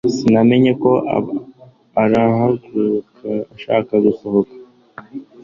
[0.15, 0.71] sinamenye
[2.03, 4.53] arahaguruka, ashaka gusohoka